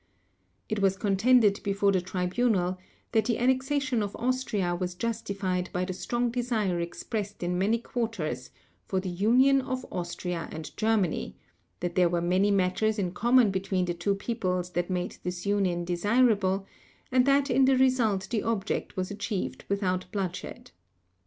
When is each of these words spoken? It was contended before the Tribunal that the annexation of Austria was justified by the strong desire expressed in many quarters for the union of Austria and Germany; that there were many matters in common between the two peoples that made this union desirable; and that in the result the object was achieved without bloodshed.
It 0.67 0.79
was 0.79 0.97
contended 0.97 1.59
before 1.61 1.91
the 1.91 2.01
Tribunal 2.01 2.79
that 3.11 3.25
the 3.25 3.37
annexation 3.37 4.01
of 4.01 4.15
Austria 4.15 4.73
was 4.75 4.95
justified 4.95 5.69
by 5.71 5.85
the 5.85 5.93
strong 5.93 6.31
desire 6.31 6.79
expressed 6.79 7.43
in 7.43 7.59
many 7.59 7.77
quarters 7.77 8.49
for 8.87 8.99
the 8.99 9.11
union 9.11 9.61
of 9.61 9.85
Austria 9.91 10.49
and 10.51 10.75
Germany; 10.75 11.35
that 11.81 11.93
there 11.93 12.09
were 12.09 12.19
many 12.19 12.49
matters 12.49 12.97
in 12.97 13.11
common 13.11 13.51
between 13.51 13.85
the 13.85 13.93
two 13.93 14.15
peoples 14.15 14.71
that 14.71 14.89
made 14.89 15.17
this 15.21 15.45
union 15.45 15.85
desirable; 15.85 16.65
and 17.11 17.27
that 17.27 17.51
in 17.51 17.65
the 17.65 17.77
result 17.77 18.27
the 18.31 18.41
object 18.41 18.97
was 18.97 19.11
achieved 19.11 19.65
without 19.69 20.11
bloodshed. 20.11 20.71